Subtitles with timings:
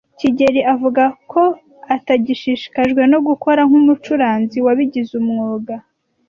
[0.19, 1.43] kigeli avuga ko
[1.95, 5.73] atagishishikajwe no gukora nk'umucuranzi wabigize umwuga.